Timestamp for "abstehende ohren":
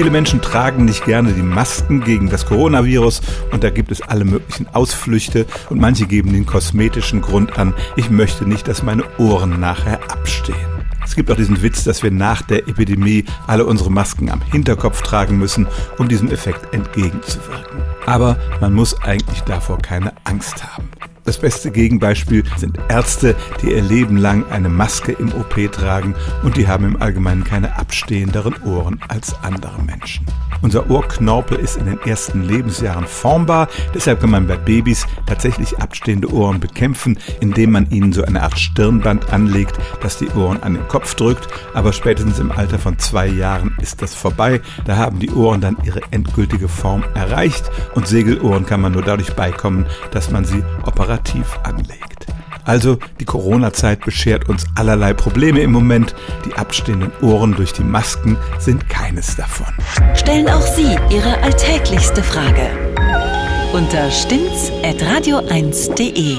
35.78-36.60